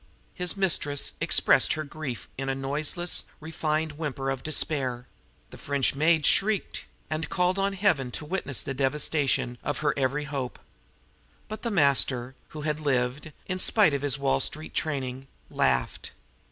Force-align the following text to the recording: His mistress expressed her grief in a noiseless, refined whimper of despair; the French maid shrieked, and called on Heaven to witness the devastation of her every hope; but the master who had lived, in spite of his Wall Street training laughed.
His 0.33 0.57
mistress 0.57 1.13
expressed 1.21 1.73
her 1.73 1.83
grief 1.83 2.27
in 2.35 2.49
a 2.49 2.55
noiseless, 2.55 3.25
refined 3.39 3.91
whimper 3.99 4.31
of 4.31 4.41
despair; 4.41 5.05
the 5.51 5.59
French 5.59 5.93
maid 5.93 6.25
shrieked, 6.25 6.85
and 7.07 7.29
called 7.29 7.59
on 7.59 7.73
Heaven 7.73 8.09
to 8.13 8.25
witness 8.25 8.63
the 8.63 8.73
devastation 8.73 9.59
of 9.63 9.81
her 9.85 9.93
every 9.95 10.23
hope; 10.23 10.57
but 11.47 11.61
the 11.61 11.69
master 11.69 12.33
who 12.47 12.61
had 12.61 12.79
lived, 12.79 13.31
in 13.45 13.59
spite 13.59 13.93
of 13.93 14.01
his 14.01 14.17
Wall 14.17 14.39
Street 14.39 14.73
training 14.73 15.27
laughed. 15.51 16.13